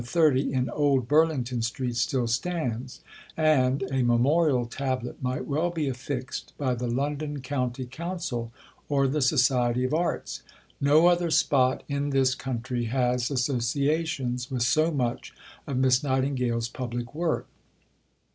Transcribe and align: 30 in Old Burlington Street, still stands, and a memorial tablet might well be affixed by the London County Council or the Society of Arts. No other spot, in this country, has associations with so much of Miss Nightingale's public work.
30 0.03 0.51
in 0.51 0.67
Old 0.71 1.07
Burlington 1.07 1.61
Street, 1.61 1.95
still 1.95 2.25
stands, 2.25 3.01
and 3.37 3.83
a 3.91 4.01
memorial 4.01 4.65
tablet 4.65 5.21
might 5.21 5.45
well 5.45 5.69
be 5.69 5.87
affixed 5.87 6.53
by 6.57 6.73
the 6.73 6.87
London 6.87 7.39
County 7.39 7.85
Council 7.85 8.51
or 8.89 9.07
the 9.07 9.21
Society 9.21 9.83
of 9.83 9.93
Arts. 9.93 10.41
No 10.79 11.05
other 11.05 11.29
spot, 11.29 11.83
in 11.87 12.09
this 12.09 12.33
country, 12.33 12.85
has 12.85 13.29
associations 13.29 14.49
with 14.49 14.63
so 14.63 14.89
much 14.89 15.35
of 15.67 15.77
Miss 15.77 16.01
Nightingale's 16.01 16.67
public 16.67 17.13
work. 17.13 17.47